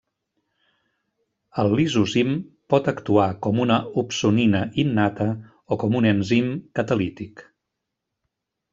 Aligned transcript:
El 1.63 1.69
lisozim 1.79 2.31
pot 2.75 2.89
actuar 2.93 3.27
com 3.49 3.63
una 3.67 3.79
opsonina 4.05 4.65
innata 4.87 5.31
o 5.77 5.81
com 5.85 6.03
un 6.03 6.13
enzim 6.17 6.53
catalític. 6.81 7.49